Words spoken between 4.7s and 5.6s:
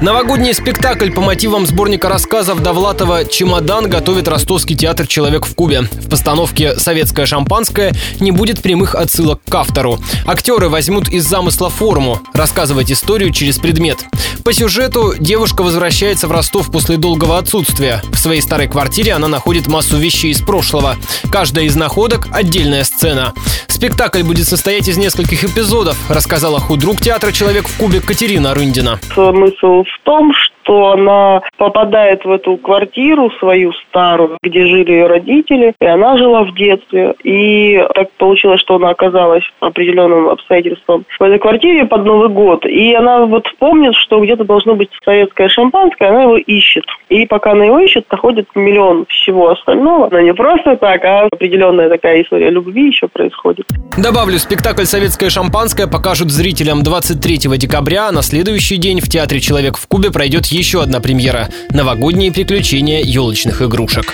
театр «Человек в